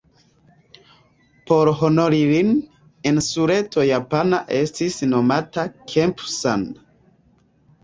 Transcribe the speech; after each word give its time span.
Por 1.51 1.69
honori 1.81 2.21
lin, 2.31 2.49
insuleto 3.11 3.85
japana 3.91 4.41
estis 4.63 4.99
nomata 5.13 5.69
Kempu-san. 5.95 6.67